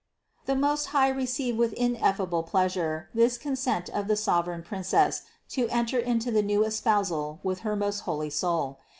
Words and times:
437. 0.47 0.47
The 0.49 0.67
Most 0.67 0.85
High 0.97 1.09
received 1.15 1.57
with 1.59 1.73
ineffable 1.73 2.41
pleasure 2.41 3.09
this 3.13 3.37
consent 3.37 3.87
of 3.89 4.07
the 4.07 4.15
sovereign 4.15 4.63
Princess 4.63 5.21
to 5.49 5.67
enter 5.69 5.99
into 5.99 6.31
the 6.31 6.41
new 6.41 6.65
espousal 6.65 7.39
with 7.43 7.59
her 7.59 7.75
most 7.75 7.99
holy 7.99 8.31
soul. 8.31 8.79